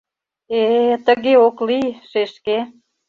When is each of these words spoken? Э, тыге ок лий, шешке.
Э, 0.57 0.61
тыге 1.05 1.33
ок 1.47 1.57
лий, 1.67 1.87
шешке. 2.09 2.57